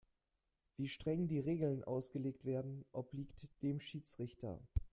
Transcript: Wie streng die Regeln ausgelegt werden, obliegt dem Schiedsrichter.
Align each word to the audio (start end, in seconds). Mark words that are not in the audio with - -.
Wie 0.77 0.87
streng 0.87 1.27
die 1.27 1.37
Regeln 1.39 1.83
ausgelegt 1.83 2.43
werden, 2.43 2.85
obliegt 2.91 3.45
dem 3.61 3.79
Schiedsrichter. 3.79 4.59